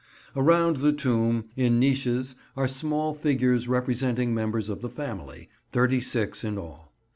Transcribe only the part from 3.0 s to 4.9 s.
figures representing members of the